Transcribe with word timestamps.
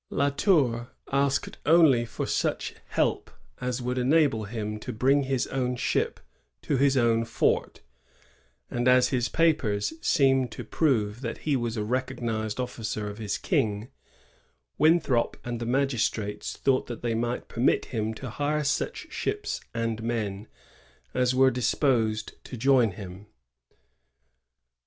La 0.09 0.31
Tour 0.31 0.89
asked 1.11 1.59
only 1.63 2.05
for 2.05 2.25
such 2.25 2.73
help 2.87 3.29
as 3.59 3.83
would 3.83 3.99
enable 3.99 4.45
him 4.45 4.79
to 4.79 4.91
bring 4.91 5.21
his 5.25 5.45
own 5.49 5.75
ship 5.75 6.19
to 6.63 6.75
his 6.77 6.97
own 6.97 7.23
fort; 7.23 7.81
and, 8.71 8.87
as 8.87 9.09
his 9.09 9.29
papers 9.29 9.93
seemed 10.01 10.51
to 10.51 10.63
prove 10.63 11.21
that 11.21 11.37
he 11.45 11.55
was 11.55 11.77
a 11.77 11.83
recognized 11.83 12.59
officer 12.59 13.07
of 13.11 13.19
his 13.19 13.37
King, 13.37 13.91
Winthrop 14.79 15.37
and 15.45 15.59
the 15.59 15.67
magistrates 15.67 16.57
thought 16.57 16.87
that 16.87 17.03
they 17.03 17.13
might 17.13 17.47
permit 17.47 17.85
him 17.93 18.15
to 18.15 18.31
hire 18.31 18.63
such 18.63 19.05
ships 19.11 19.61
and 19.71 20.01
men 20.01 20.47
as 21.13 21.35
were 21.35 21.51
disposed 21.51 22.33
to 22.45 22.57
join 22.57 22.89
him. 22.93 23.27